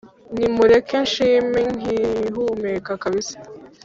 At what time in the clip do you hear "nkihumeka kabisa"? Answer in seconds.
1.77-3.37